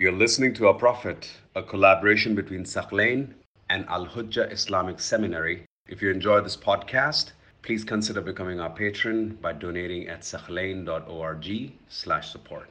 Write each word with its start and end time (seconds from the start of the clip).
You're 0.00 0.12
listening 0.12 0.54
to 0.54 0.68
Our 0.68 0.74
Prophet, 0.74 1.28
a 1.56 1.62
collaboration 1.64 2.36
between 2.36 2.62
Thaqlain 2.62 3.34
and 3.68 3.84
Al 3.88 4.06
Hujjah 4.06 4.52
Islamic 4.52 5.00
Seminary. 5.00 5.66
If 5.88 6.00
you 6.00 6.12
enjoy 6.12 6.40
this 6.40 6.56
podcast, 6.56 7.32
please 7.62 7.82
consider 7.82 8.20
becoming 8.20 8.60
our 8.60 8.70
patron 8.70 9.36
by 9.42 9.54
donating 9.54 10.06
at 10.06 10.20
thaqlain.org 10.20 11.72
slash 11.88 12.30
support. 12.30 12.70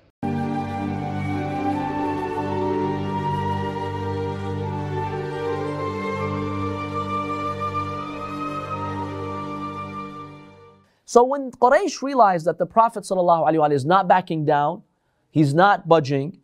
So 11.03 11.25
when 11.25 11.51
Quraysh 11.51 12.01
realized 12.01 12.45
that 12.45 12.57
the 12.57 12.65
Prophet 12.65 13.03
ﷺ 13.03 13.73
is 13.73 13.83
not 13.83 14.07
backing 14.07 14.45
down, 14.45 14.83
he's 15.29 15.53
not 15.53 15.89
budging, 15.89 16.39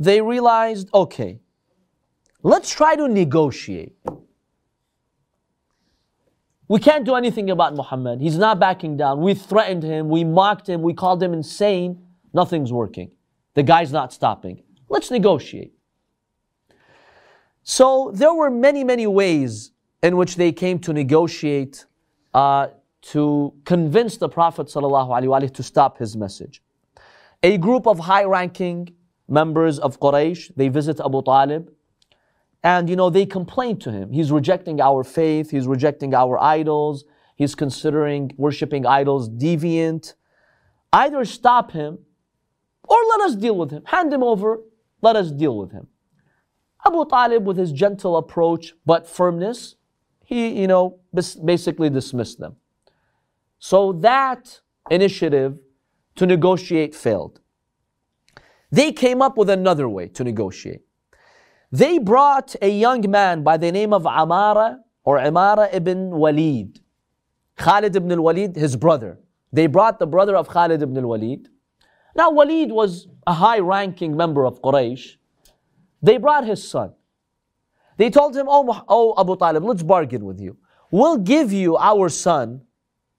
they 0.00 0.22
realized, 0.22 0.88
okay, 0.94 1.40
let's 2.42 2.70
try 2.70 2.96
to 2.96 3.06
negotiate. 3.06 3.94
We 6.68 6.80
can't 6.80 7.04
do 7.04 7.16
anything 7.16 7.50
about 7.50 7.74
Muhammad. 7.74 8.20
He's 8.22 8.38
not 8.38 8.58
backing 8.58 8.96
down. 8.96 9.20
We 9.20 9.34
threatened 9.34 9.82
him, 9.82 10.08
we 10.08 10.24
mocked 10.24 10.68
him, 10.68 10.80
we 10.80 10.94
called 10.94 11.22
him 11.22 11.34
insane. 11.34 12.02
Nothing's 12.32 12.72
working. 12.72 13.10
The 13.52 13.62
guy's 13.62 13.92
not 13.92 14.10
stopping. 14.12 14.62
Let's 14.88 15.10
negotiate. 15.10 15.74
So 17.62 18.10
there 18.14 18.32
were 18.32 18.50
many, 18.50 18.84
many 18.84 19.06
ways 19.06 19.72
in 20.02 20.16
which 20.16 20.36
they 20.36 20.50
came 20.50 20.78
to 20.78 20.94
negotiate 20.94 21.84
uh, 22.32 22.68
to 23.02 23.52
convince 23.66 24.16
the 24.16 24.30
Prophet 24.30 24.68
ﷺ 24.68 25.52
to 25.52 25.62
stop 25.62 25.98
his 25.98 26.16
message. 26.16 26.62
A 27.42 27.58
group 27.58 27.86
of 27.86 27.98
high 27.98 28.24
ranking 28.24 28.94
members 29.30 29.78
of 29.78 30.00
Quraysh, 30.00 30.52
they 30.56 30.68
visit 30.68 31.00
Abu 31.00 31.22
Talib 31.22 31.70
and 32.62 32.90
you 32.90 32.96
know 32.96 33.10
they 33.10 33.26
complain 33.26 33.78
to 33.78 33.90
him. 33.90 34.12
He's 34.12 34.30
rejecting 34.30 34.80
our 34.80 35.04
faith, 35.04 35.50
he's 35.50 35.66
rejecting 35.66 36.14
our 36.14 36.38
idols, 36.42 37.04
he's 37.36 37.54
considering 37.54 38.32
worshiping 38.36 38.86
idols 38.86 39.28
deviant. 39.28 40.14
Either 40.92 41.24
stop 41.24 41.70
him 41.72 41.98
or 42.84 42.96
let 43.10 43.20
us 43.20 43.36
deal 43.36 43.56
with 43.56 43.70
him. 43.70 43.82
Hand 43.86 44.12
him 44.12 44.22
over, 44.22 44.60
let 45.00 45.16
us 45.16 45.30
deal 45.30 45.56
with 45.56 45.72
him. 45.72 45.86
Abu 46.84 47.04
Talib, 47.08 47.46
with 47.46 47.56
his 47.56 47.72
gentle 47.72 48.16
approach 48.16 48.74
but 48.84 49.06
firmness, 49.06 49.76
he, 50.24 50.60
you 50.60 50.66
know, 50.66 50.98
basically 51.44 51.90
dismissed 51.90 52.38
them. 52.38 52.56
So 53.58 53.92
that 53.92 54.60
initiative 54.90 55.58
to 56.16 56.26
negotiate 56.26 56.94
failed. 56.94 57.39
They 58.70 58.92
came 58.92 59.20
up 59.20 59.36
with 59.36 59.50
another 59.50 59.88
way 59.88 60.08
to 60.08 60.24
negotiate. 60.24 60.82
They 61.72 61.98
brought 61.98 62.56
a 62.60 62.68
young 62.68 63.08
man 63.10 63.42
by 63.42 63.56
the 63.56 63.70
name 63.70 63.92
of 63.92 64.06
Amara 64.06 64.80
or 65.04 65.18
Amara 65.18 65.68
ibn 65.72 66.10
Walid. 66.10 66.80
Khalid 67.56 67.94
ibn 67.94 68.10
al-Walid, 68.12 68.56
his 68.56 68.76
brother. 68.76 69.18
They 69.52 69.66
brought 69.66 69.98
the 69.98 70.06
brother 70.06 70.36
of 70.36 70.48
Khalid 70.48 70.82
ibn 70.82 70.96
al-Walid. 70.96 71.48
Now 72.16 72.30
Walid 72.30 72.72
was 72.72 73.06
a 73.26 73.32
high-ranking 73.32 74.16
member 74.16 74.44
of 74.46 74.60
Quraysh. 74.62 75.16
They 76.02 76.16
brought 76.16 76.46
his 76.46 76.68
son. 76.68 76.94
They 77.98 78.08
told 78.08 78.34
him, 78.34 78.46
oh, 78.48 78.84
oh 78.88 79.14
Abu 79.18 79.36
Talib, 79.36 79.62
let's 79.64 79.82
bargain 79.82 80.24
with 80.24 80.40
you. 80.40 80.56
We'll 80.90 81.18
give 81.18 81.52
you 81.52 81.76
our 81.76 82.08
son 82.08 82.62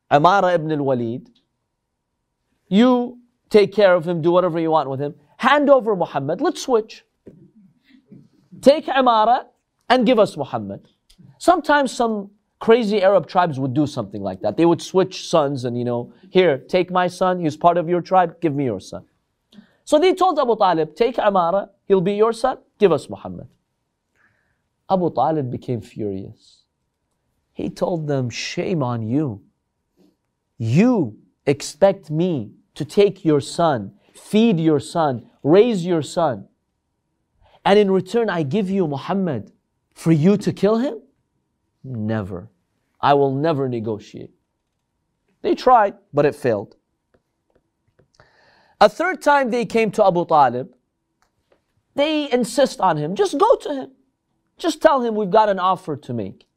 Amara 0.09 0.53
ibn 0.53 0.71
al-Walid. 0.71 1.29
You 2.67 3.19
take 3.49 3.73
care 3.73 3.93
of 3.93 4.07
him, 4.07 4.21
do 4.21 4.31
whatever 4.31 4.59
you 4.59 4.71
want 4.71 4.89
with 4.89 4.99
him. 4.99 5.15
Hand 5.41 5.71
over 5.71 5.95
Muhammad. 5.95 6.39
Let's 6.39 6.61
switch. 6.61 7.03
Take 8.61 8.87
Amara 8.87 9.47
and 9.89 10.05
give 10.05 10.19
us 10.19 10.37
Muhammad. 10.37 10.87
Sometimes 11.39 11.91
some 11.91 12.29
crazy 12.59 13.01
Arab 13.01 13.25
tribes 13.27 13.59
would 13.59 13.73
do 13.73 13.87
something 13.87 14.21
like 14.21 14.41
that. 14.41 14.55
They 14.55 14.65
would 14.65 14.83
switch 14.83 15.27
sons 15.27 15.65
and, 15.65 15.75
you 15.75 15.83
know, 15.83 16.13
here, 16.29 16.59
take 16.59 16.91
my 16.91 17.07
son, 17.07 17.39
he's 17.39 17.57
part 17.57 17.77
of 17.77 17.89
your 17.89 18.01
tribe, 18.01 18.39
give 18.39 18.53
me 18.53 18.65
your 18.65 18.79
son. 18.79 19.03
So 19.83 19.97
they 19.97 20.13
told 20.13 20.37
Abu 20.37 20.55
Talib, 20.57 20.95
take 20.95 21.17
Amara, 21.17 21.71
he'll 21.87 22.01
be 22.01 22.13
your 22.13 22.33
son, 22.33 22.59
give 22.77 22.91
us 22.91 23.09
Muhammad. 23.09 23.47
Abu 24.91 25.11
Talib 25.11 25.49
became 25.49 25.81
furious. 25.81 26.65
He 27.51 27.71
told 27.71 28.05
them, 28.05 28.29
shame 28.29 28.83
on 28.83 29.01
you. 29.01 29.41
You 30.59 31.17
expect 31.47 32.11
me 32.11 32.51
to 32.75 32.85
take 32.85 33.25
your 33.25 33.41
son, 33.41 33.93
feed 34.21 34.59
your 34.59 34.79
son, 34.79 35.29
raise 35.43 35.85
your 35.85 36.01
son, 36.01 36.47
and 37.65 37.77
in 37.77 37.91
return 37.91 38.29
I 38.29 38.43
give 38.43 38.69
you 38.69 38.87
Muhammad 38.87 39.51
for 39.93 40.11
you 40.11 40.37
to 40.37 40.53
kill 40.53 40.77
him? 40.77 41.01
Never. 41.83 42.49
I 43.01 43.13
will 43.13 43.33
never 43.33 43.67
negotiate. 43.67 44.31
They 45.41 45.55
tried, 45.55 45.95
but 46.13 46.25
it 46.25 46.35
failed. 46.35 46.75
A 48.79 48.87
third 48.87 49.21
time 49.21 49.49
they 49.49 49.65
came 49.65 49.91
to 49.91 50.05
Abu 50.05 50.25
Talib. 50.25 50.69
They 51.95 52.31
insist 52.31 52.79
on 52.79 52.97
him. 52.97 53.15
Just 53.15 53.37
go 53.37 53.55
to 53.55 53.73
him. 53.73 53.91
Just 54.57 54.81
tell 54.81 55.01
him 55.01 55.15
we've 55.15 55.31
got 55.31 55.49
an 55.49 55.59
offer 55.59 55.95
to 55.97 56.13
make. 56.13 56.47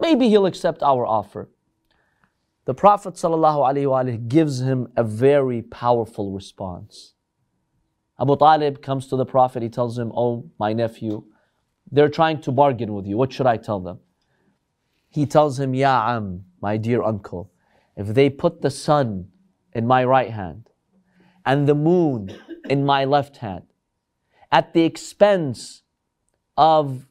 Maybe 0.00 0.28
he'll 0.28 0.46
accept 0.46 0.82
our 0.82 1.06
offer 1.06 1.48
the 2.68 2.74
Prophet 2.74 3.14
ﷺ 3.14 4.28
gives 4.28 4.60
him 4.60 4.92
a 4.94 5.02
very 5.02 5.62
powerful 5.62 6.32
response. 6.32 7.14
Abu 8.20 8.36
Talib 8.36 8.82
comes 8.82 9.06
to 9.06 9.16
the 9.16 9.24
Prophet, 9.24 9.62
he 9.62 9.70
tells 9.70 9.98
him, 9.98 10.12
Oh, 10.14 10.50
my 10.58 10.74
nephew, 10.74 11.24
they're 11.90 12.10
trying 12.10 12.42
to 12.42 12.52
bargain 12.52 12.92
with 12.92 13.06
you. 13.06 13.16
What 13.16 13.32
should 13.32 13.46
I 13.46 13.56
tell 13.56 13.80
them? 13.80 14.00
He 15.08 15.24
tells 15.24 15.58
him, 15.58 15.74
Ya 15.74 16.14
Am, 16.14 16.44
my 16.60 16.76
dear 16.76 17.02
uncle, 17.02 17.50
if 17.96 18.08
they 18.08 18.28
put 18.28 18.60
the 18.60 18.70
sun 18.70 19.28
in 19.72 19.86
my 19.86 20.04
right 20.04 20.30
hand 20.30 20.68
and 21.46 21.66
the 21.66 21.74
moon 21.74 22.38
in 22.68 22.84
my 22.84 23.06
left 23.06 23.38
hand, 23.38 23.64
at 24.52 24.74
the 24.74 24.82
expense 24.82 25.84
of 26.58 27.06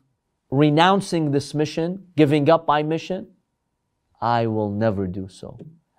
renouncing 0.51 1.31
this 1.31 1.55
mission, 1.55 2.09
giving 2.15 2.47
up 2.47 2.67
my 2.67 2.83
mission, 2.83 3.29
I 4.21 4.47
will 4.47 4.71
never 4.71 5.07
do 5.07 5.27
so 5.27 5.57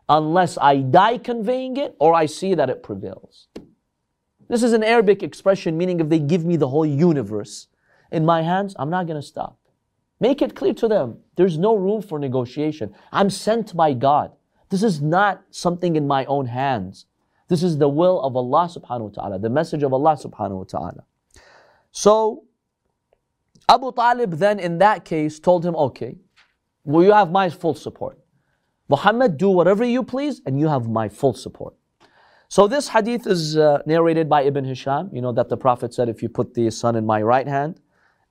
unless 0.08 0.56
I 0.58 0.78
die 0.78 1.18
conveying 1.18 1.76
it 1.76 1.94
or 1.98 2.14
I 2.14 2.26
see 2.26 2.54
that 2.54 2.70
it 2.70 2.82
prevails. 2.82 3.48
This 4.48 4.62
is 4.62 4.72
an 4.72 4.82
Arabic 4.82 5.22
expression 5.22 5.76
meaning 5.76 6.00
if 6.00 6.08
they 6.08 6.18
give 6.18 6.44
me 6.44 6.56
the 6.56 6.68
whole 6.68 6.86
universe 6.86 7.68
in 8.10 8.24
my 8.24 8.42
hands, 8.42 8.74
I'm 8.78 8.90
not 8.90 9.06
going 9.06 9.20
to 9.20 9.26
stop. 9.26 9.58
Make 10.20 10.42
it 10.42 10.56
clear 10.56 10.74
to 10.74 10.88
them 10.88 11.18
there's 11.36 11.58
no 11.58 11.74
room 11.74 12.02
for 12.02 12.18
negotiation. 12.18 12.94
I'm 13.12 13.30
sent 13.30 13.76
by 13.76 13.92
God. 13.92 14.32
This 14.70 14.82
is 14.82 15.00
not 15.00 15.42
something 15.50 15.96
in 15.96 16.06
my 16.06 16.24
own 16.24 16.46
hands. 16.46 17.06
This 17.48 17.62
is 17.62 17.78
the 17.78 17.88
will 17.88 18.20
of 18.20 18.36
Allah 18.36 18.68
subhanahu 18.68 19.00
wa 19.00 19.22
ta'ala, 19.22 19.38
the 19.38 19.50
message 19.50 19.82
of 19.82 19.92
Allah 19.92 20.16
subhanahu 20.16 20.58
wa 20.58 20.64
ta'ala. 20.64 21.04
So, 21.90 22.44
Abu 23.68 23.92
Talib 23.92 24.32
then 24.32 24.58
in 24.58 24.78
that 24.78 25.04
case 25.04 25.38
told 25.38 25.64
him, 25.64 25.74
okay, 25.76 26.16
well, 26.84 27.04
you 27.04 27.12
have 27.12 27.30
my 27.30 27.50
full 27.50 27.74
support. 27.74 28.18
Muhammad, 28.88 29.36
do 29.36 29.50
whatever 29.50 29.84
you 29.84 30.02
please, 30.02 30.40
and 30.46 30.58
you 30.58 30.68
have 30.68 30.88
my 30.88 31.08
full 31.08 31.34
support. 31.34 31.74
So 32.48 32.66
this 32.66 32.88
hadith 32.88 33.26
is 33.26 33.58
uh, 33.58 33.82
narrated 33.84 34.28
by 34.28 34.42
Ibn 34.42 34.64
Hisham, 34.64 35.10
you 35.12 35.20
know, 35.20 35.32
that 35.32 35.50
the 35.50 35.56
Prophet 35.56 35.92
said, 35.92 36.08
if 36.08 36.22
you 36.22 36.30
put 36.30 36.54
the 36.54 36.70
sun 36.70 36.96
in 36.96 37.04
my 37.04 37.20
right 37.20 37.46
hand 37.46 37.80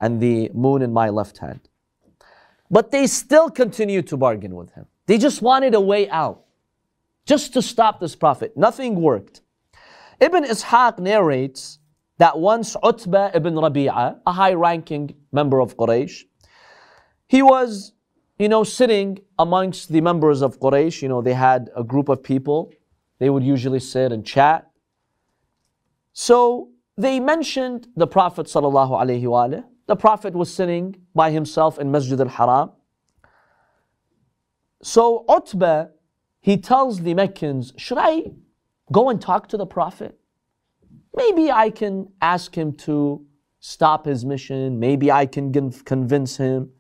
and 0.02 0.20
the 0.20 0.50
moon 0.54 0.82
in 0.82 0.92
my 0.92 1.10
left 1.10 1.38
hand. 1.38 1.70
But 2.72 2.92
they 2.92 3.06
still 3.06 3.50
continued 3.50 4.08
to 4.08 4.18
bargain 4.18 4.56
with 4.56 4.72
him. 4.74 4.88
They 5.06 5.18
just 5.20 5.42
wanted 5.42 5.76
a 5.76 5.82
way 5.82 6.10
out, 6.10 6.46
just 7.26 7.54
to 7.54 7.62
stop 7.62 8.00
this 8.00 8.16
Prophet. 8.16 8.58
Nothing 8.58 8.96
worked. 8.96 9.42
Ibn 10.20 10.44
Ishaq 10.44 10.98
narrates 11.00 11.78
that 12.18 12.40
once 12.40 12.76
Utbah 12.82 13.32
ibn 13.36 13.54
Rabi'ah, 13.54 14.20
a 14.26 14.32
high 14.32 14.54
ranking 14.54 15.16
member 15.32 15.62
of 15.62 15.78
Quraysh, 15.78 16.24
he 17.28 17.44
was 17.44 17.94
you 18.40 18.50
know, 18.50 18.64
sitting 18.64 19.20
amongst 19.40 19.90
the 19.92 20.02
members 20.02 20.42
of 20.42 20.60
Quraysh, 20.60 21.02
you 21.02 21.10
know, 21.10 21.22
they 21.22 21.34
had 21.34 21.70
a 21.76 21.84
group 21.84 22.10
of 22.10 22.22
people. 22.22 22.72
They 23.20 23.30
would 23.30 23.44
usually 23.44 23.80
sit 23.80 24.12
and 24.12 24.26
chat. 24.26 24.70
So 26.14 26.70
they 26.98 27.20
mentioned 27.20 27.88
the 27.96 28.08
Prophet 28.08 28.46
sallallahu 28.48 28.92
alaihi 28.92 29.24
wasallam. 29.24 29.64
The 29.88 29.96
Prophet 29.96 30.34
was 30.34 30.54
sitting 30.54 30.96
by 31.16 31.32
himself 31.32 31.80
in 31.80 31.90
Masjid 31.92 32.20
al-Haram. 32.20 32.72
So 34.84 35.26
Utbah, 35.28 35.88
he 36.42 36.58
tells 36.58 37.00
the 37.00 37.14
Meccans, 37.14 37.74
should 37.78 37.98
I 37.98 38.26
go 38.92 39.10
and 39.10 39.20
talk 39.20 39.48
to 39.50 39.58
the 39.58 39.66
Prophet? 39.66 40.18
Maybe 41.16 41.52
I 41.52 41.72
can 41.72 42.10
ask 42.22 42.56
him 42.56 42.74
to 42.74 43.26
stop 43.60 44.06
his 44.06 44.24
mission. 44.24 44.80
Maybe 44.80 45.12
I 45.12 45.26
can 45.26 45.52
convince 45.72 46.38
him. 46.38 46.72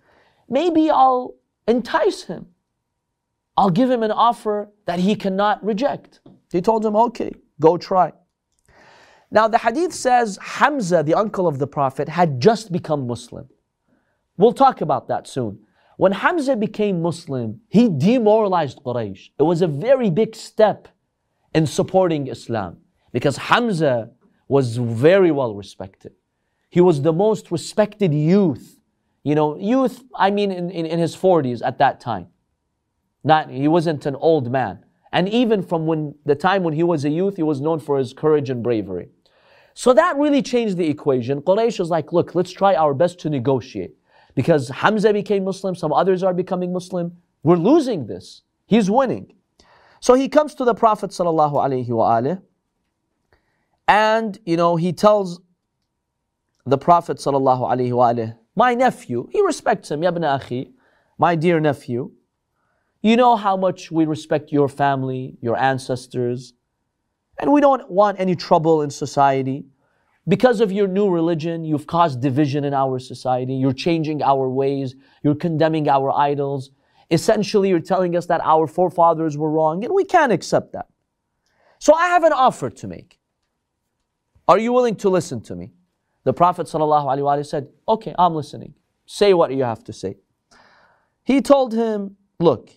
Maybe 0.47 0.91
I'll 0.91 1.35
entice 1.67 2.23
him. 2.23 2.47
I'll 3.55 3.69
give 3.69 3.89
him 3.89 4.03
an 4.03 4.11
offer 4.11 4.69
that 4.85 4.99
he 4.99 5.15
cannot 5.15 5.63
reject. 5.63 6.19
He 6.51 6.61
told 6.61 6.85
him, 6.85 6.95
okay, 6.95 7.31
go 7.59 7.77
try. 7.77 8.13
Now, 9.29 9.47
the 9.47 9.57
hadith 9.57 9.93
says 9.93 10.39
Hamza, 10.41 11.03
the 11.03 11.15
uncle 11.15 11.47
of 11.47 11.59
the 11.59 11.67
Prophet, 11.67 12.07
had 12.07 12.39
just 12.39 12.71
become 12.71 13.07
Muslim. 13.07 13.49
We'll 14.37 14.53
talk 14.53 14.81
about 14.81 15.07
that 15.09 15.27
soon. 15.27 15.59
When 15.97 16.11
Hamza 16.11 16.55
became 16.55 17.01
Muslim, 17.01 17.61
he 17.67 17.89
demoralized 17.89 18.79
Quraysh. 18.83 19.31
It 19.37 19.43
was 19.43 19.61
a 19.63 19.67
very 19.67 20.11
big 20.11 20.35
step 20.35 20.87
in 21.53 21.65
supporting 21.65 22.27
Islam 22.27 22.77
because 23.11 23.35
Hamza 23.37 24.11
was 24.47 24.77
very 24.77 25.31
well 25.31 25.55
respected. 25.55 26.13
He 26.69 26.81
was 26.81 27.01
the 27.01 27.13
most 27.13 27.51
respected 27.51 28.13
youth. 28.13 28.76
You 29.27 29.35
know, 29.35 29.57
youth, 29.57 30.05
I 30.15 30.31
mean, 30.31 30.53
in, 30.53 30.69
in, 30.69 30.85
in 30.85 30.99
his 30.99 31.13
40s 31.13 31.61
at 31.61 31.79
that 31.79 31.99
time. 31.99 32.27
Not, 33.25 33.49
he 33.49 33.67
wasn't 33.67 34.05
an 34.05 34.15
old 34.15 34.49
man. 34.49 34.85
And 35.11 35.27
even 35.27 35.61
from 35.61 35.85
when 35.85 36.15
the 36.23 36.33
time 36.33 36.63
when 36.63 36.73
he 36.73 36.81
was 36.81 37.03
a 37.03 37.09
youth, 37.09 37.35
he 37.35 37.43
was 37.43 37.59
known 37.59 37.81
for 37.81 37.97
his 37.97 38.13
courage 38.13 38.49
and 38.49 38.63
bravery. 38.63 39.09
So 39.73 39.91
that 39.91 40.15
really 40.15 40.41
changed 40.41 40.77
the 40.77 40.87
equation. 40.87 41.41
Quraysh 41.41 41.77
was 41.77 41.89
like, 41.89 42.13
look, 42.13 42.35
let's 42.35 42.51
try 42.51 42.73
our 42.75 42.93
best 42.93 43.19
to 43.19 43.29
negotiate. 43.29 43.97
Because 44.33 44.69
Hamza 44.69 45.11
became 45.11 45.43
Muslim, 45.43 45.75
some 45.75 45.91
others 45.91 46.23
are 46.23 46.33
becoming 46.33 46.71
Muslim. 46.71 47.17
We're 47.43 47.57
losing 47.57 48.07
this. 48.07 48.43
He's 48.65 48.89
winning. 48.89 49.33
So 49.99 50.13
he 50.13 50.29
comes 50.29 50.55
to 50.55 50.63
the 50.63 50.73
Prophet 50.73 51.09
sallallahu 51.09 52.41
and 53.89 54.39
you 54.45 54.55
know 54.55 54.77
he 54.77 54.93
tells 54.93 55.41
the 56.65 56.77
Prophet 56.77 57.17
sallallahu 57.17 58.37
my 58.57 58.73
nephew, 58.73 59.27
he 59.31 59.39
respects 59.41 59.91
him, 59.91 60.03
Ibn 60.03 60.23
Akhi, 60.23 60.71
my 61.19 61.35
dear 61.35 61.59
nephew. 61.59 62.11
You 63.03 63.15
know 63.15 63.35
how 63.35 63.55
much 63.55 63.91
we 63.91 64.05
respect 64.05 64.51
your 64.51 64.67
family, 64.67 65.37
your 65.41 65.55
ancestors, 65.55 66.53
and 67.39 67.53
we 67.53 67.61
don't 67.61 67.89
want 67.91 68.19
any 68.19 68.35
trouble 68.35 68.81
in 68.81 68.89
society. 68.89 69.67
Because 70.27 70.59
of 70.59 70.71
your 70.71 70.87
new 70.87 71.07
religion, 71.07 71.65
you've 71.65 71.85
caused 71.85 72.19
division 72.19 72.63
in 72.63 72.73
our 72.73 72.97
society. 72.97 73.53
You're 73.53 73.73
changing 73.73 74.23
our 74.23 74.49
ways. 74.49 74.95
You're 75.21 75.35
condemning 75.35 75.87
our 75.87 76.11
idols. 76.11 76.71
Essentially, 77.11 77.69
you're 77.69 77.79
telling 77.79 78.15
us 78.15 78.25
that 78.25 78.41
our 78.43 78.65
forefathers 78.65 79.37
were 79.37 79.51
wrong, 79.51 79.85
and 79.85 79.93
we 79.93 80.03
can't 80.03 80.31
accept 80.31 80.73
that. 80.73 80.87
So 81.77 81.93
I 81.93 82.07
have 82.07 82.23
an 82.23 82.33
offer 82.33 82.71
to 82.71 82.87
make. 82.87 83.19
Are 84.47 84.57
you 84.57 84.73
willing 84.73 84.95
to 84.95 85.09
listen 85.09 85.41
to 85.41 85.55
me? 85.55 85.73
The 86.27 86.33
Prophet 86.33 86.67
ﷺ 86.67 87.45
said, 87.45 87.69
Okay, 87.87 88.13
I'm 88.19 88.35
listening. 88.35 88.73
Say 89.05 89.33
what 89.33 89.53
you 89.53 89.63
have 89.63 89.83
to 89.85 89.93
say. 89.93 90.17
He 91.23 91.41
told 91.41 91.73
him, 91.73 92.17
Look, 92.39 92.69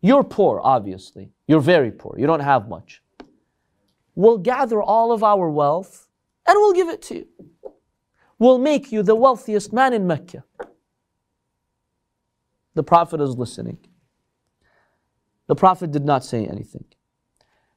you're 0.00 0.24
poor, 0.24 0.60
obviously. 0.62 1.30
You're 1.46 1.60
very 1.60 1.92
poor. 1.92 2.16
You 2.18 2.26
don't 2.26 2.40
have 2.40 2.68
much 2.68 3.02
we'll 4.14 4.38
gather 4.38 4.82
all 4.82 5.12
of 5.12 5.22
our 5.22 5.48
wealth 5.48 6.08
and 6.46 6.56
we'll 6.56 6.72
give 6.72 6.88
it 6.88 7.02
to 7.02 7.16
you. 7.16 7.28
We'll 8.38 8.58
make 8.58 8.90
you 8.90 9.02
the 9.02 9.14
wealthiest 9.14 9.72
man 9.72 9.92
in 9.92 10.06
Mecca. 10.06 10.44
The 12.74 12.82
Prophet 12.82 13.20
is 13.20 13.36
listening. 13.36 13.78
The 15.46 15.54
Prophet 15.54 15.92
did 15.92 16.04
not 16.04 16.24
say 16.24 16.46
anything. 16.46 16.84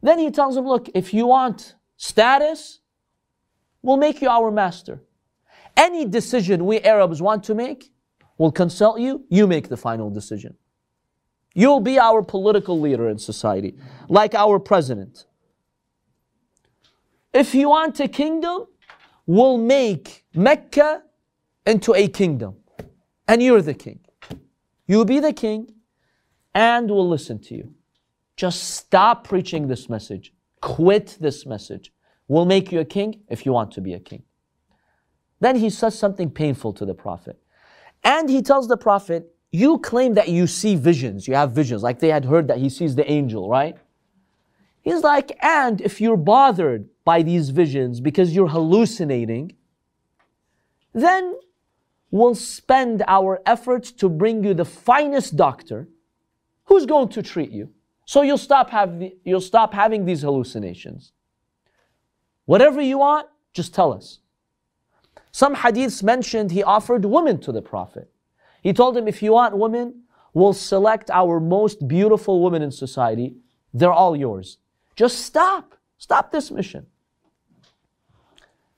Then 0.02 0.20
he 0.20 0.32
tells 0.32 0.56
him, 0.58 0.66
Look, 0.66 0.90
if 0.94 1.14
you 1.14 1.28
want 1.28 1.76
status, 1.98 2.80
we'll 3.86 3.98
make 3.98 4.22
you 4.22 4.30
our 4.30 4.52
master. 4.52 5.02
Any 5.78 6.06
decision 6.06 6.66
we 6.66 6.80
Arabs 6.82 7.22
want 7.22 7.44
to 7.46 7.56
make, 7.56 7.92
we'll 8.38 8.52
consult 8.52 9.00
you, 9.00 9.26
you 9.30 9.46
make 9.48 9.70
the 9.70 9.78
final 9.78 10.10
decision. 10.10 10.56
You'll 11.54 11.80
be 11.80 12.00
our 12.00 12.22
political 12.22 12.80
leader 12.80 13.08
in 13.10 13.18
society, 13.18 13.78
like 14.10 14.34
our 14.34 14.60
president. 14.60 15.26
If 17.34 17.54
you 17.54 17.70
want 17.70 18.00
a 18.00 18.08
kingdom, 18.08 18.68
we'll 19.26 19.58
make 19.58 20.26
Mecca 20.34 21.04
into 21.66 21.94
a 21.94 22.08
kingdom. 22.08 22.56
And 23.28 23.42
you're 23.42 23.62
the 23.62 23.74
king. 23.74 24.00
You'll 24.88 25.06
be 25.06 25.20
the 25.20 25.34
king, 25.34 25.74
and 26.54 26.90
we'll 26.90 27.10
listen 27.10 27.40
to 27.40 27.56
you. 27.56 27.74
Just 28.36 28.76
stop 28.76 29.28
preaching 29.28 29.68
this 29.68 29.90
message. 29.90 30.34
Quit 30.62 31.18
this 31.20 31.46
message. 31.46 31.92
We'll 32.28 32.46
make 32.46 32.72
you 32.72 32.80
a 32.80 32.86
king 32.86 33.22
if 33.30 33.46
you 33.46 33.52
want 33.52 33.72
to 33.74 33.82
be 33.82 33.94
a 33.94 34.00
king. 34.00 34.24
Then 35.40 35.58
he 35.58 35.70
says 35.70 35.98
something 35.98 36.32
painful 36.32 36.74
to 36.74 36.86
the 36.86 36.94
Prophet. 36.94 37.40
And 38.04 38.30
he 38.30 38.42
tells 38.42 38.68
the 38.68 38.78
Prophet, 38.78 39.36
You 39.52 39.80
claim 39.80 40.14
that 40.16 40.30
you 40.30 40.48
see 40.48 40.76
visions. 40.76 41.28
You 41.28 41.36
have 41.36 41.52
visions, 41.52 41.84
like 41.84 42.00
they 42.00 42.10
had 42.10 42.26
heard 42.26 42.48
that 42.48 42.58
he 42.58 42.70
sees 42.70 42.96
the 42.96 43.10
angel, 43.10 43.50
right? 43.50 43.78
He's 44.82 45.04
like, 45.04 45.38
And 45.44 45.82
if 45.82 46.00
you're 46.00 46.18
bothered 46.18 46.88
by 47.04 47.22
these 47.22 47.50
visions 47.50 48.00
because 48.00 48.36
you're 48.36 48.48
hallucinating, 48.48 49.54
then 50.94 51.36
we'll 52.12 52.36
spend 52.36 53.04
our 53.08 53.42
efforts 53.46 53.92
to 53.92 54.10
bring 54.10 54.44
you 54.44 54.54
the 54.54 54.66
finest 54.66 55.36
doctor 55.36 55.88
who's 56.66 56.86
going 56.86 57.10
to 57.10 57.22
treat 57.22 57.52
you. 57.52 57.70
So 58.06 58.22
you'll 58.22 58.38
stop, 58.38 58.70
have 58.70 59.04
you'll 59.24 59.42
stop 59.42 59.74
having 59.74 60.06
these 60.06 60.22
hallucinations. 60.22 61.12
Whatever 62.46 62.82
you 62.82 63.00
want, 63.00 63.28
just 63.54 63.74
tell 63.74 63.94
us. 63.94 64.20
Some 65.32 65.56
hadiths 65.56 66.02
mentioned 66.04 66.52
he 66.52 66.64
offered 66.64 67.06
women 67.06 67.40
to 67.42 67.52
the 67.52 67.62
Prophet. 67.62 68.10
He 68.62 68.74
told 68.74 68.96
him, 68.96 69.08
if 69.08 69.22
you 69.22 69.34
want 69.34 69.58
women, 69.58 70.04
we'll 70.34 70.54
select 70.54 71.10
our 71.12 71.40
most 71.40 71.88
beautiful 71.88 72.42
women 72.44 72.62
in 72.62 72.72
society. 72.72 73.36
They're 73.74 73.92
all 73.92 74.16
yours. 74.16 74.60
Just 74.96 75.26
stop. 75.26 75.76
Stop 75.98 76.32
this 76.32 76.52
mission. 76.52 76.86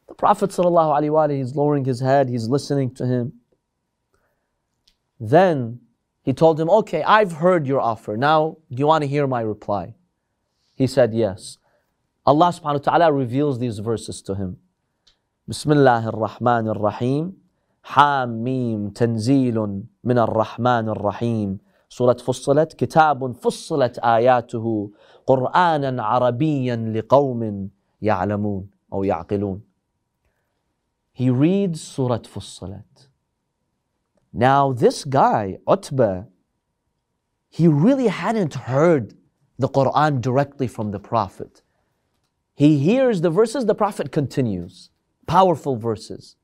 The 0.08 0.14
Prophet 0.14 0.50
ﷺ, 0.50 1.38
he's 1.38 1.56
lowering 1.56 1.86
his 1.86 2.00
head, 2.00 2.30
he's 2.30 2.48
listening 2.48 2.94
to 2.96 3.06
him. 3.06 3.34
Then 5.20 5.80
he 6.24 6.34
told 6.34 6.60
him, 6.60 6.70
Okay, 6.70 7.04
I've 7.04 7.34
heard 7.34 7.68
your 7.68 7.82
offer. 7.82 8.18
Now, 8.18 8.58
do 8.70 8.78
you 8.78 8.88
want 8.88 9.04
to 9.04 9.08
hear 9.08 9.28
my 9.28 9.42
reply? 9.42 9.96
He 10.76 10.88
said, 10.88 11.14
Yes. 11.14 11.58
Allah 12.27 12.49
subhanahu 12.49 12.81
wa 12.81 12.87
ta'ala 12.91 13.13
reveals 13.13 13.59
these 13.59 13.79
verses 13.79 14.23
to 14.23 14.35
him. 14.35 14.57
Bismillah 15.49 16.07
ar-Rahman 16.07 16.69
ar-Rahim. 16.69 17.37
حاميم 17.85 18.91
تنزيل 18.95 19.59
من 20.05 20.19
الرحمن 20.19 20.89
الرحيم 20.89 21.59
سورة 21.89 22.23
فصلت 22.23 22.73
كتاب 22.73 23.33
فصلت 23.33 23.99
آياته 23.99 24.91
قرآنا 25.27 26.03
عربيا 26.03 26.77
لقوم 26.77 27.69
يعلمون 28.03 28.71
أو 28.93 29.05
يعقلون 29.05 29.63
he 31.13 31.29
reads 31.31 31.81
Surah 31.81 32.19
Fussilat. 32.21 33.09
Now, 34.33 34.73
this 34.73 35.05
guy, 35.05 35.59
Utbah, 35.67 36.25
he 37.51 37.69
really 37.69 38.07
hadn't 38.09 38.55
heard 38.55 39.15
the 39.59 39.69
Quran 39.69 40.23
directly 40.23 40.67
from 40.67 40.91
the 40.91 40.99
Prophet. 40.99 41.63
He 42.58 42.80
hears 42.80 43.22
the 43.22 43.30
verses, 43.30 43.68
the 43.68 43.76
Prophet 43.76 44.12
continues. 44.12 44.90
Powerful 45.28 45.76
verses 45.76 46.38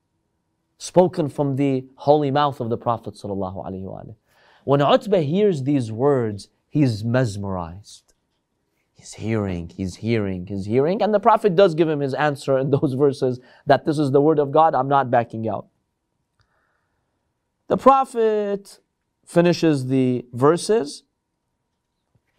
spoken 0.78 1.28
from 1.28 1.56
the 1.56 1.86
holy 1.96 2.30
mouth 2.30 2.60
of 2.60 2.70
the 2.70 2.76
Prophet. 2.76 3.20
When 4.62 4.80
Utbah 4.80 5.18
hears 5.22 5.64
these 5.64 5.90
words, 5.90 6.50
he's 6.70 7.02
mesmerized. 7.02 8.14
He's 8.92 9.14
hearing, 9.14 9.72
he's 9.76 9.96
hearing, 9.96 10.46
he's 10.46 10.66
hearing. 10.66 11.02
And 11.02 11.12
the 11.12 11.18
Prophet 11.18 11.56
does 11.56 11.74
give 11.74 11.88
him 11.88 11.98
his 11.98 12.14
answer 12.14 12.58
in 12.58 12.70
those 12.76 12.94
verses 12.94 13.40
that 13.66 13.84
this 13.84 13.98
is 13.98 14.12
the 14.12 14.20
word 14.20 14.38
of 14.38 14.52
God, 14.52 14.76
I'm 14.76 14.88
not 14.88 15.10
backing 15.10 15.48
out. 15.48 15.66
The 17.66 17.76
Prophet 17.76 18.78
finishes 19.26 19.88
the 19.88 20.24
verses. 20.32 21.02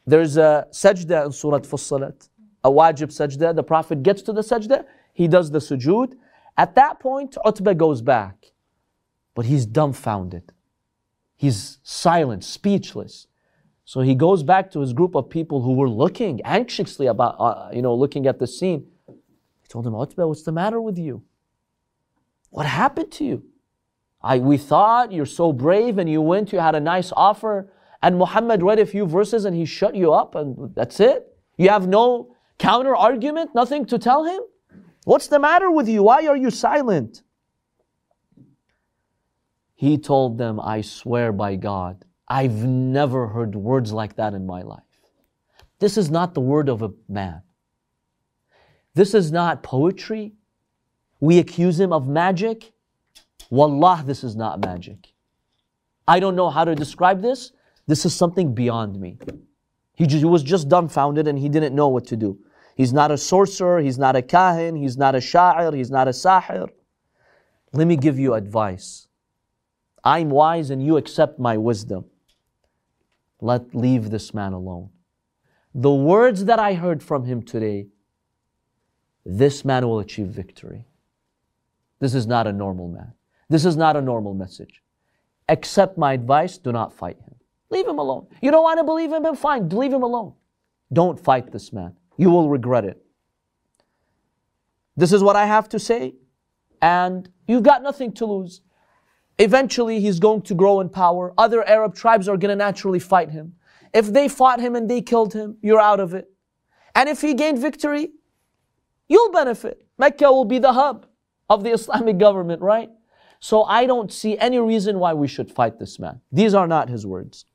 There's 0.05 0.37
a 0.37 0.67
sajda 0.71 1.25
in 1.25 1.31
Surah 1.33 1.59
Fussilat, 1.59 2.29
a 2.65 2.71
wajib 2.71 3.09
sajda. 3.19 3.55
The 3.55 3.63
Prophet 3.63 4.01
gets 4.01 4.21
to 4.23 4.33
the 4.33 4.41
sajda, 4.41 4.85
he 5.13 5.27
does 5.27 5.51
the 5.51 5.59
sujood. 5.59 6.13
At 6.57 6.75
that 6.75 6.99
point, 6.99 7.37
Utbah 7.45 7.73
goes 7.73 8.01
back. 8.01 8.51
But 9.35 9.45
he's 9.45 9.65
dumbfounded. 9.65 10.51
He's 11.35 11.79
silent, 11.83 12.43
speechless. 12.43 13.27
So 13.83 14.01
he 14.01 14.15
goes 14.15 14.41
back 14.41 14.71
to 14.71 14.79
his 14.79 14.93
group 14.93 15.15
of 15.15 15.29
people 15.29 15.61
who 15.61 15.73
were 15.73 15.89
looking 15.89 16.41
anxiously 16.43 17.05
about, 17.05 17.35
uh, 17.37 17.69
you 17.71 17.81
know, 17.81 17.93
looking 17.93 18.25
at 18.25 18.39
the 18.39 18.47
scene. 18.47 18.87
He 19.07 19.67
told 19.67 19.85
them, 19.85 19.93
Utbah, 19.93 20.25
what's 20.25 20.43
the 20.43 20.51
matter 20.51 20.81
with 20.81 20.97
you? 20.97 21.23
What 22.49 22.65
happened 22.65 23.11
to 23.13 23.25
you? 23.25 23.43
I, 24.23 24.39
we 24.39 24.57
thought 24.57 25.11
you're 25.11 25.27
so 25.27 25.53
brave 25.53 25.99
and 25.99 26.09
you 26.09 26.21
went, 26.21 26.51
you 26.51 26.59
had 26.59 26.73
a 26.73 26.79
nice 26.79 27.11
offer, 27.15 27.71
and 28.01 28.17
Muhammad 28.17 28.63
read 28.63 28.79
a 28.79 28.85
few 28.85 29.05
verses 29.05 29.45
and 29.45 29.55
he 29.55 29.65
shut 29.65 29.93
you 29.93 30.13
up, 30.13 30.33
and 30.33 30.73
that's 30.73 30.99
it? 30.99 31.37
You 31.57 31.69
have 31.69 31.87
no 31.87 32.34
counter 32.57 32.95
argument, 32.95 33.53
nothing 33.53 33.85
to 33.87 33.99
tell 33.99 34.23
him? 34.23 34.41
What's 35.03 35.27
the 35.27 35.39
matter 35.39 35.69
with 35.69 35.87
you? 35.87 36.03
Why 36.03 36.25
are 36.27 36.37
you 36.37 36.49
silent? 36.49 37.21
He 39.75 39.97
told 39.97 40.37
them, 40.37 40.59
I 40.59 40.81
swear 40.81 41.31
by 41.31 41.57
God, 41.57 42.05
I've 42.27 42.63
never 42.63 43.27
heard 43.27 43.55
words 43.55 43.91
like 43.91 44.15
that 44.15 44.33
in 44.33 44.45
my 44.45 44.61
life. 44.61 44.81
This 45.79 45.97
is 45.97 46.09
not 46.09 46.33
the 46.33 46.41
word 46.41 46.69
of 46.69 46.81
a 46.81 46.91
man. 47.07 47.41
This 48.93 49.13
is 49.13 49.31
not 49.31 49.61
poetry. 49.61 50.33
We 51.19 51.37
accuse 51.39 51.79
him 51.79 51.91
of 51.91 52.07
magic. 52.07 52.71
Wallah, 53.49 54.03
this 54.05 54.23
is 54.23 54.35
not 54.35 54.59
magic. 54.65 55.13
I 56.07 56.19
don't 56.19 56.35
know 56.35 56.49
how 56.49 56.63
to 56.63 56.73
describe 56.73 57.21
this. 57.21 57.51
This 57.87 58.05
is 58.05 58.15
something 58.15 58.55
beyond 58.55 58.99
me. 58.99 59.19
He, 59.95 60.05
just, 60.05 60.19
he 60.19 60.25
was 60.25 60.43
just 60.43 60.69
dumbfounded 60.69 61.27
and 61.27 61.39
he 61.39 61.49
didn't 61.49 61.75
know 61.75 61.87
what 61.87 62.05
to 62.07 62.17
do. 62.17 62.37
He's 62.75 62.91
not 62.91 63.11
a 63.11 63.17
sorcerer, 63.17 63.79
he's 63.79 63.97
not 63.97 64.15
a 64.15 64.21
kahin, 64.21 64.77
he's 64.77 64.97
not 64.97 65.15
a 65.15 65.19
sha'ir, 65.19 65.73
he's 65.73 65.89
not 65.89 66.07
a 66.07 66.11
sahir. 66.11 66.69
Let 67.71 67.87
me 67.87 67.95
give 67.95 68.19
you 68.19 68.33
advice. 68.33 69.07
I'm 70.03 70.29
wise 70.29 70.69
and 70.69 70.85
you 70.85 70.97
accept 70.97 71.39
my 71.39 71.57
wisdom. 71.57 72.05
Let 73.41 73.73
leave 73.73 74.11
this 74.11 74.33
man 74.33 74.53
alone. 74.53 74.89
The 75.73 75.93
words 75.93 76.45
that 76.45 76.59
I 76.59 76.73
heard 76.73 77.01
from 77.01 77.25
him 77.25 77.41
today, 77.41 77.87
this 79.25 79.65
man 79.65 79.87
will 79.87 79.99
achieve 79.99 80.27
victory. 80.27 80.85
This 81.99 82.13
is 82.13 82.27
not 82.27 82.47
a 82.47 82.53
normal 82.53 82.87
man. 82.87 83.13
This 83.49 83.65
is 83.65 83.75
not 83.75 83.95
a 83.95 84.01
normal 84.01 84.33
message. 84.33 84.81
Accept 85.47 85.97
my 85.97 86.13
advice, 86.13 86.57
do 86.57 86.71
not 86.71 86.93
fight 86.93 87.17
him. 87.19 87.35
Leave 87.69 87.87
him 87.87 87.99
alone. 87.99 88.27
You 88.41 88.51
don't 88.51 88.63
want 88.63 88.79
to 88.79 88.83
believe 88.83 89.11
him, 89.11 89.35
fine, 89.35 89.69
leave 89.69 89.93
him 89.93 90.03
alone. 90.03 90.33
Don't 90.93 91.19
fight 91.19 91.51
this 91.51 91.73
man. 91.73 91.95
You 92.17 92.29
will 92.29 92.49
regret 92.49 92.85
it. 92.85 93.01
This 94.95 95.11
is 95.11 95.21
what 95.21 95.35
I 95.35 95.45
have 95.45 95.67
to 95.69 95.79
say, 95.79 96.15
and 96.81 97.29
you've 97.47 97.63
got 97.63 97.83
nothing 97.83 98.13
to 98.13 98.25
lose. 98.25 98.61
Eventually, 99.37 99.99
he's 99.99 100.19
going 100.19 100.41
to 100.43 100.55
grow 100.55 100.79
in 100.79 100.87
power. 100.87 101.33
Other 101.37 101.67
Arab 101.67 101.95
tribes 101.95 102.29
are 102.29 102.37
going 102.37 102.49
to 102.49 102.55
naturally 102.55 102.99
fight 102.99 103.31
him. 103.31 103.55
If 103.93 104.13
they 104.13 104.29
fought 104.29 104.61
him 104.61 104.75
and 104.75 104.89
they 104.89 105.01
killed 105.01 105.33
him, 105.33 105.57
you're 105.61 105.81
out 105.81 105.99
of 105.99 106.13
it. 106.13 106.29
And 106.93 107.09
if 107.09 107.21
he 107.21 107.33
gained 107.33 107.59
victory, 107.59 108.11
you'll 109.09 109.31
benefit. 109.31 109.85
Mecca 109.97 110.31
will 110.31 110.45
be 110.45 110.59
the 110.59 110.73
hub 110.73 111.05
of 111.49 111.63
the 111.63 111.71
Islamic 111.73 112.17
government, 112.17 112.61
right? 112.61 112.89
So 113.39 113.63
I 113.63 113.85
don't 113.85 114.11
see 114.11 114.37
any 114.37 114.59
reason 114.59 114.99
why 114.99 115.13
we 115.13 115.27
should 115.27 115.51
fight 115.51 115.77
this 115.77 115.99
man. 115.99 116.21
These 116.31 116.53
are 116.53 116.67
not 116.67 116.89
his 116.89 117.05
words. 117.05 117.45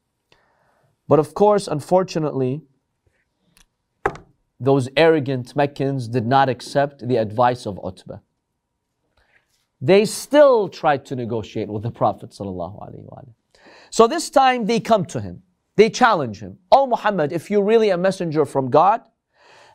But 1.10 1.18
of 1.18 1.34
course, 1.34 1.66
unfortunately, 1.66 2.62
those 4.60 4.88
arrogant 4.96 5.56
Meccans 5.56 6.06
did 6.06 6.24
not 6.24 6.48
accept 6.48 7.08
the 7.08 7.16
advice 7.16 7.66
of 7.66 7.80
Utbah. 7.82 8.20
They 9.80 10.04
still 10.04 10.68
tried 10.68 11.04
to 11.06 11.16
negotiate 11.16 11.68
with 11.68 11.82
the 11.82 11.90
Prophet. 11.90 12.32
So 13.90 14.06
this 14.06 14.30
time 14.30 14.66
they 14.66 14.78
come 14.78 15.04
to 15.06 15.20
him. 15.20 15.42
They 15.74 15.90
challenge 15.90 16.38
him. 16.38 16.58
Oh 16.70 16.86
Muhammad, 16.86 17.32
if 17.32 17.50
you're 17.50 17.64
really 17.64 17.90
a 17.90 17.98
messenger 17.98 18.44
from 18.44 18.70
God, 18.70 19.00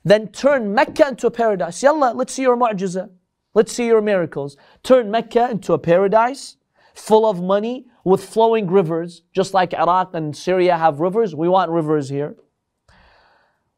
then 0.05 0.29
turn 0.29 0.73
Mecca 0.73 1.09
into 1.09 1.27
a 1.27 1.31
paradise. 1.31 1.83
Yalla, 1.83 2.13
let's 2.15 2.31
see 2.31 2.43
your 2.43 2.55
mu'jiza. 2.55 3.09
Let's 3.53 3.73
see 3.73 3.87
your 3.87 4.01
miracles. 4.01 4.55
Turn 4.83 5.11
Mecca 5.11 5.49
into 5.51 5.73
a 5.73 5.79
paradise 5.79 6.55
full 6.93 7.25
of 7.25 7.41
money 7.41 7.87
with 8.05 8.23
flowing 8.23 8.67
rivers, 8.67 9.23
just 9.33 9.53
like 9.53 9.73
Iraq 9.73 10.13
and 10.13 10.37
Syria 10.37 10.77
have 10.77 11.01
rivers. 11.01 11.35
We 11.35 11.49
want 11.49 11.71
rivers 11.71 12.07
here. 12.07 12.37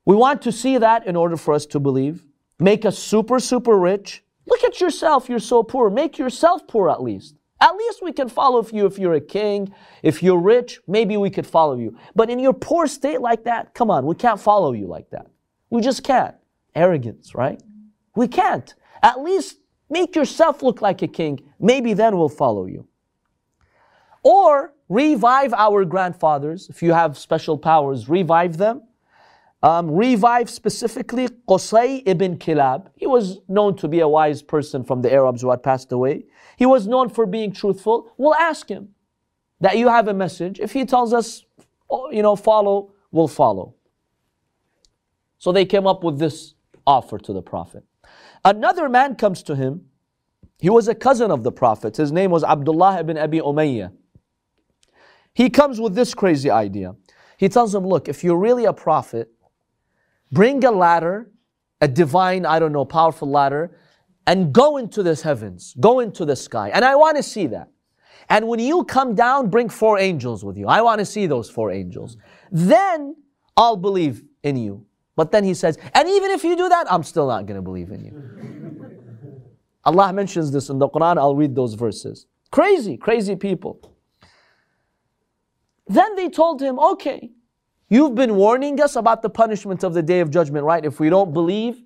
We 0.06 0.16
want 0.16 0.42
to 0.44 0.52
see 0.52 0.78
that 0.78 1.08
in 1.08 1.16
order 1.16 1.38
for 1.38 1.54
us 1.54 1.66
to 1.68 1.80
believe. 1.80 2.26
Make 2.60 2.86
us 2.86 3.00
super, 3.00 3.40
super 3.40 3.80
rich. 3.80 4.24
Look 4.46 4.64
at 4.64 4.80
yourself, 4.82 5.30
you're 5.30 5.40
so 5.40 5.64
poor. 5.64 5.90
Make 5.90 6.18
yourself 6.18 6.68
poor 6.68 6.90
at 6.90 7.02
least. 7.02 7.36
At 7.60 7.76
least 7.76 8.04
we 8.04 8.12
can 8.12 8.28
follow 8.30 8.66
you 8.72 8.86
if 8.86 9.00
you're 9.00 9.14
a 9.14 9.22
king. 9.22 9.74
If 10.04 10.22
you're 10.22 10.40
rich, 10.40 10.80
maybe 10.88 11.18
we 11.18 11.30
could 11.30 11.48
follow 11.48 11.78
you. 11.78 11.98
But 12.14 12.30
in 12.30 12.38
your 12.38 12.54
poor 12.54 12.86
state 12.86 13.22
like 13.22 13.46
that, 13.46 13.74
come 13.74 13.90
on, 13.90 14.06
we 14.06 14.16
can't 14.16 14.40
follow 14.40 14.74
you 14.74 14.88
like 14.88 15.10
that. 15.12 15.28
We 15.70 15.82
just 15.82 16.04
can't. 16.04 16.36
Arrogance, 16.76 17.34
right? 17.34 17.62
We 18.16 18.28
can't. 18.28 18.76
At 19.02 19.22
least 19.22 19.58
make 19.90 20.16
yourself 20.16 20.62
look 20.62 20.82
like 20.82 21.02
a 21.02 21.08
king. 21.08 21.40
Maybe 21.60 21.94
then 21.94 22.18
we'll 22.18 22.30
follow 22.30 22.66
you. 22.66 22.88
Or 24.28 24.74
revive 24.90 25.54
our 25.54 25.86
grandfathers. 25.86 26.68
If 26.70 26.84
you 26.84 26.94
have 26.94 27.18
special 27.18 27.58
powers, 27.58 28.10
revive 28.10 28.58
them 28.58 28.82
um, 29.64 29.90
revive 29.92 30.50
specifically 30.50 31.28
Qusay 31.48 32.04
ibn 32.06 32.38
Kilab. 32.38 32.88
He 32.96 33.08
was 33.08 33.40
known 33.48 33.76
to 33.78 33.88
be 33.88 34.00
a 34.02 34.08
wise 34.08 34.42
person 34.42 34.84
from 34.84 35.02
the 35.02 35.12
Arabs 35.12 35.42
who 35.42 35.50
had 35.50 35.64
passed 35.64 35.92
away. 35.92 36.26
He 36.58 36.66
was 36.66 36.88
known 36.88 37.10
for 37.10 37.26
being 37.26 37.52
truthful. 37.52 38.12
We'll 38.18 38.36
ask 38.36 38.70
him 38.70 38.90
that 39.60 39.78
you 39.78 39.88
have 39.88 40.08
a 40.08 40.14
message. 40.14 40.60
If 40.60 40.74
he 40.74 40.86
tells 40.86 41.14
us, 41.14 41.44
oh, 41.90 42.12
you 42.12 42.22
know, 42.22 42.36
follow, 42.36 42.94
we'll 43.12 43.28
follow. 43.28 43.74
So 45.40 45.52
they 45.52 45.66
came 45.66 45.88
up 45.88 46.04
with 46.04 46.20
this 46.20 46.54
offer 46.86 47.18
to 47.18 47.34
the 47.34 47.42
Prophet. 47.42 47.84
Another 48.46 48.88
man 48.88 49.16
comes 49.16 49.44
to 49.44 49.56
him. 49.56 49.86
He 50.60 50.70
was 50.70 50.88
a 50.88 50.96
cousin 50.96 51.32
of 51.32 51.44
the 51.44 51.52
Prophet. 51.52 51.98
His 51.98 52.12
name 52.12 52.32
was 52.32 52.44
Abdullah 52.44 53.00
ibn 53.00 53.18
Abi 53.18 53.40
Umayyah. 53.40 53.92
He 55.38 55.52
comes 55.52 55.80
with 55.80 55.94
this 55.94 56.16
crazy 56.16 56.50
idea. 56.50 56.96
He 57.38 57.48
tells 57.48 57.76
him, 57.76 57.86
Look, 57.86 58.10
if 58.10 58.24
you're 58.24 58.40
really 58.40 58.66
a 58.66 58.74
prophet, 58.74 59.30
bring 60.32 60.66
a 60.66 60.72
ladder, 60.72 61.30
a 61.80 61.88
divine, 61.88 62.44
I 62.44 62.58
don't 62.58 62.72
know, 62.72 62.86
powerful 62.86 63.30
ladder, 63.30 63.78
and 64.26 64.52
go 64.52 64.78
into 64.78 65.04
the 65.04 65.14
heavens, 65.14 65.76
go 65.80 66.00
into 66.00 66.26
the 66.26 66.36
sky. 66.36 66.72
And 66.74 66.84
I 66.84 66.96
want 66.96 67.18
to 67.18 67.24
see 67.24 67.46
that. 67.48 67.70
And 68.30 68.48
when 68.48 68.60
you 68.60 68.84
come 68.84 69.14
down, 69.14 69.52
bring 69.52 69.70
four 69.70 70.00
angels 70.00 70.44
with 70.44 70.58
you. 70.58 70.68
I 70.68 70.82
want 70.82 70.98
to 71.00 71.06
see 71.06 71.28
those 71.28 71.52
four 71.52 71.72
angels. 71.72 72.18
Then 72.52 73.16
I'll 73.56 73.78
believe 73.78 74.24
in 74.42 74.58
you. 74.58 74.88
But 75.16 75.32
then 75.32 75.44
he 75.44 75.54
says, 75.54 75.78
and 75.94 76.10
even 76.10 76.32
if 76.32 76.44
you 76.44 76.56
do 76.58 76.68
that, 76.68 76.92
I'm 76.92 77.04
still 77.04 77.28
not 77.28 77.46
going 77.46 77.58
to 77.58 77.62
believe 77.62 77.92
in 77.92 78.04
you. 78.04 79.42
Allah 79.86 80.12
mentions 80.14 80.52
this 80.52 80.70
in 80.70 80.80
the 80.80 80.90
Quran. 80.90 81.20
I'll 81.20 81.36
read 81.36 81.54
those 81.54 81.76
verses. 81.76 82.26
Crazy, 82.50 82.98
crazy 82.98 83.36
people. 83.36 83.97
Then 85.88 86.16
they 86.16 86.30
told 86.30 86.62
him, 86.62 86.80
okay, 86.80 87.32
You've 87.90 88.16
been 88.16 88.36
warning 88.36 88.82
us 88.82 88.98
about 88.98 89.22
the 89.22 89.30
punishment 89.30 89.84
of 89.84 89.94
the 89.94 90.04
day 90.04 90.20
of 90.20 90.30
judgment, 90.30 90.66
right? 90.66 90.84
If 90.84 91.00
we 91.00 91.10
don't 91.10 91.34
believe, 91.34 91.82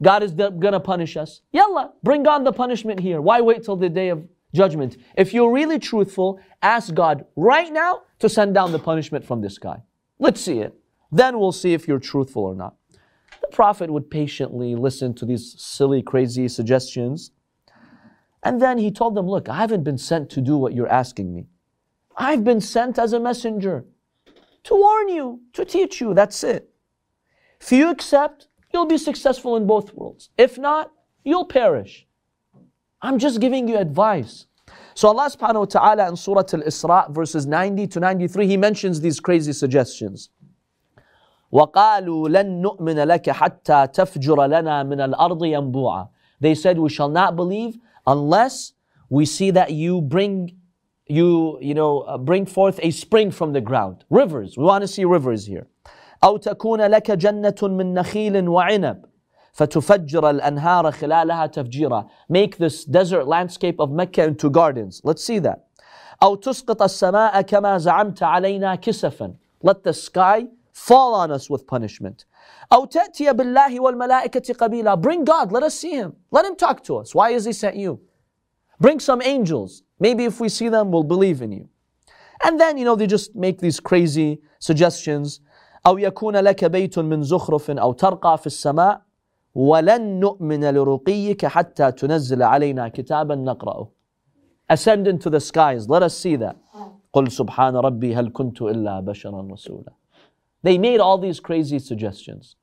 God 0.00 0.22
is 0.22 0.32
gonna 0.32 0.80
punish 0.80 1.16
us. 1.16 1.42
Yalla, 1.52 1.92
bring 2.02 2.26
on 2.26 2.44
the 2.44 2.52
punishment 2.52 3.00
here. 3.00 3.20
Why 3.20 3.40
wait 3.42 3.62
till 3.62 3.76
the 3.76 3.90
day 3.90 4.08
of 4.08 4.26
judgment? 4.54 4.96
If 5.16 5.34
you're 5.34 5.52
really 5.52 5.78
truthful, 5.78 6.40
ask 6.62 6.94
God 6.94 7.26
right 7.36 7.70
now 7.70 8.02
to 8.20 8.30
send 8.30 8.54
down 8.54 8.72
the 8.72 8.78
punishment 8.78 9.26
from 9.26 9.42
the 9.42 9.50
sky. 9.50 9.82
Let's 10.18 10.40
see 10.40 10.60
it. 10.60 10.74
Then 11.10 11.38
we'll 11.38 11.52
see 11.52 11.74
if 11.74 11.86
you're 11.86 11.98
truthful 11.98 12.44
or 12.44 12.54
not. 12.54 12.76
The 13.42 13.48
Prophet 13.48 13.90
would 13.90 14.10
patiently 14.10 14.74
listen 14.74 15.12
to 15.14 15.26
these 15.26 15.54
silly, 15.58 16.00
crazy 16.00 16.48
suggestions. 16.48 17.32
And 18.42 18.60
then 18.60 18.78
he 18.78 18.90
told 18.90 19.14
them, 19.14 19.26
Look, 19.28 19.50
I 19.50 19.56
haven't 19.56 19.84
been 19.84 19.98
sent 19.98 20.30
to 20.30 20.40
do 20.40 20.56
what 20.56 20.72
you're 20.72 20.88
asking 20.88 21.34
me. 21.34 21.46
I've 22.15 22.43
been 22.43 22.61
sent 22.61 22.97
as 22.97 23.13
a 23.13 23.19
messenger 23.19 23.85
to 24.63 24.75
warn 24.75 25.09
you, 25.09 25.41
to 25.53 25.63
teach 25.63 26.01
you. 26.01 26.13
That's 26.13 26.43
it. 26.43 26.69
If 27.61 27.71
you 27.71 27.89
accept, 27.89 28.47
you'll 28.73 28.85
be 28.85 28.97
successful 28.97 29.55
in 29.55 29.65
both 29.67 29.93
worlds. 29.93 30.29
If 30.37 30.57
not, 30.57 30.91
you'll 31.23 31.45
perish. 31.45 32.07
I'm 33.01 33.19
just 33.19 33.39
giving 33.39 33.67
you 33.67 33.77
advice. 33.77 34.47
So 34.95 35.09
Allah 35.09 35.29
subhanahu 35.29 35.59
wa 35.59 35.65
ta'ala 35.65 36.09
in 36.09 36.15
Surah 36.15 36.43
Al-Isra 36.53 37.13
verses 37.13 37.45
90 37.45 37.87
to 37.87 37.99
93, 37.99 38.47
He 38.47 38.57
mentions 38.57 38.99
these 38.99 39.19
crazy 39.19 39.53
suggestions. 39.53 40.29
وقالوا 41.51 42.29
لن 42.29 42.61
نؤمن 42.61 43.07
لك 43.07 43.29
حتى 43.29 43.87
تفجر 43.87 44.45
لنا 44.45 44.83
من 44.83 44.99
الأرض 45.01 45.45
ينبوعا. 45.45 46.09
They 46.41 46.55
said, 46.55 46.77
we 46.77 46.89
shall 46.89 47.09
not 47.09 47.35
believe 47.35 47.77
unless 48.05 48.73
we 49.09 49.25
see 49.25 49.51
that 49.51 49.71
you 49.71 50.01
bring 50.01 50.57
you, 51.11 51.57
you 51.61 51.73
know, 51.73 52.01
uh, 52.01 52.17
bring 52.17 52.45
forth 52.45 52.79
a 52.83 52.91
spring 52.91 53.31
from 53.31 53.53
the 53.53 53.61
ground. 53.61 54.03
Rivers. 54.09 54.57
We 54.57 54.63
want 54.63 54.81
to 54.81 54.87
see 54.87 55.05
rivers 55.05 55.45
here. 55.45 55.67
أو 56.23 56.37
تكون 56.37 56.81
لك 56.81 57.11
جنة 57.11 57.55
من 57.61 57.93
نخيل 57.93 58.47
وعنب 58.49 59.05
فتفجر 59.53 60.29
الأنهار 60.29 60.91
خلالها 60.91 61.45
تفجيرا. 61.45 62.09
Make 62.29 62.57
this 62.57 62.85
desert 62.85 63.27
landscape 63.27 63.79
of 63.79 63.91
Mecca 63.91 64.23
into 64.23 64.49
gardens. 64.49 65.01
Let's 65.03 65.23
see 65.23 65.39
that. 65.39 65.67
أو 66.23 66.35
تسقط 66.35 66.81
السماء 66.81 67.41
كما 67.41 67.77
زعمت 67.77 68.23
علينا 68.23 68.75
كسفا. 68.75 69.33
Let 69.63 69.83
the 69.83 69.93
sky 69.93 70.47
fall 70.73 71.13
on 71.13 71.31
us 71.31 71.49
with 71.49 71.65
punishment. 71.67 72.25
أو 72.73 72.85
تأتي 72.85 73.33
بالله 73.33 73.79
والملائكة 73.79 74.53
قبيلا. 74.53 75.01
Bring 75.01 75.23
God, 75.23 75.51
let 75.51 75.63
us 75.63 75.75
see 75.75 75.95
Him. 75.95 76.15
Let 76.31 76.45
Him 76.45 76.55
talk 76.55 76.83
to 76.83 76.97
us. 76.97 77.13
Why 77.15 77.29
is 77.31 77.45
He 77.45 77.53
sent 77.53 77.75
you? 77.75 77.99
Bring 78.79 78.99
some 78.99 79.21
angels. 79.21 79.83
Maybe 80.01 80.25
if 80.25 80.39
we 80.39 80.49
see 80.49 80.69
them, 80.69 80.91
we'll 80.91 81.03
believe 81.03 81.41
in 81.41 81.51
you. 81.51 81.69
And 82.43 82.59
then, 82.59 82.77
you 82.77 82.85
know, 82.85 82.95
they 82.95 83.07
just 83.07 83.35
make 83.35 83.59
these 83.59 83.79
crazy 83.79 84.41
suggestions. 84.59 85.41
أو 85.85 85.97
يكون 85.97 86.35
لك 86.35 86.65
بيت 86.65 86.99
من 86.99 87.23
زخرف 87.23 87.71
أو 87.71 87.93
ترقى 87.93 88.37
في 88.37 88.47
السماء 88.47 89.01
ولن 89.55 90.19
نؤمن 90.19 90.69
لرقيك 90.69 91.45
حتى 91.45 91.91
تنزل 91.91 92.43
علينا 92.43 92.87
كتابا 92.87 93.35
نقرأه. 93.35 93.89
Ascend 94.69 95.07
into 95.07 95.29
the 95.29 95.39
skies. 95.39 95.87
Let 95.87 96.03
us 96.03 96.17
see 96.17 96.35
that. 96.35 96.55
قل 97.13 97.31
سبحان 97.31 97.75
ربي 97.75 98.15
هل 98.15 98.31
كنت 98.33 98.61
إلا 98.61 98.99
بشرا 98.99 99.47
رسولا. 99.51 99.93
They 100.63 100.77
made 100.77 100.99
all 100.99 101.17
these 101.17 101.39
crazy 101.39 101.79
suggestions. 101.79 102.55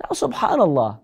Now, 0.00 0.10
subhanallah, 0.12 1.00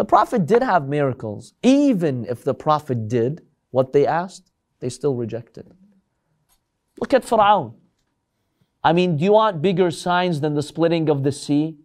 The 0.00 0.04
Prophet 0.06 0.46
did 0.46 0.62
have 0.62 0.88
miracles. 0.88 1.52
Even 1.62 2.24
if 2.24 2.42
the 2.42 2.54
Prophet 2.54 3.06
did 3.06 3.42
what 3.70 3.92
they 3.92 4.06
asked, 4.06 4.50
they 4.79 4.89
still 4.89 5.15
rejected. 5.15 5.71
Look 6.99 7.13
at 7.13 7.25
Pharaoh. 7.25 7.75
I 8.83 8.93
mean, 8.93 9.17
do 9.17 9.23
you 9.23 9.33
want 9.33 9.61
bigger 9.61 9.89
signs 9.91 10.41
than 10.41 10.53
the 10.53 10.61
splitting 10.61 11.09
of 11.09 11.23
the 11.23 11.31
sea, 11.31 11.77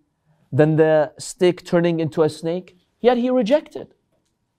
than 0.53 0.77
the 0.77 1.13
stick 1.19 1.65
turning 1.65 2.01
into 2.01 2.23
a 2.23 2.29
snake? 2.29 2.77
Yet 3.01 3.17
he 3.17 3.31
rejected. 3.31 3.95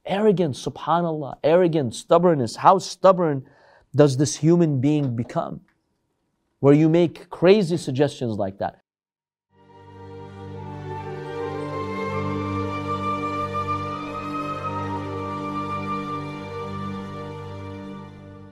Arrogance, 0.05 0.65
subhanAllah, 0.65 1.35
arrogance, 1.43 1.99
stubbornness. 1.99 2.55
How 2.55 2.79
stubborn 2.79 3.45
does 3.95 4.17
this 4.17 4.37
human 4.37 4.81
being 4.81 5.15
become? 5.15 5.61
Where 6.59 6.73
you 6.73 6.89
make 6.89 7.29
crazy 7.29 7.77
suggestions 7.77 8.37
like 8.37 8.57
that. 8.57 8.81